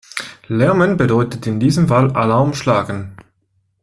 Lärmen 0.47 0.97
bedeutet 0.97 1.45
in 1.45 1.59
diesem 1.59 1.87
Fall 1.87 2.09
"Alarm 2.13 2.55
schlagen". 2.55 3.15